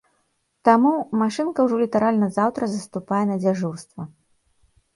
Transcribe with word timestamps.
Таму, 0.69 0.93
машынка 1.23 1.65
ўжо 1.67 1.75
літаральна 1.83 2.31
заўтра 2.39 2.63
заступае 2.73 3.23
на 3.35 3.41
дзяжурства. 3.45 4.01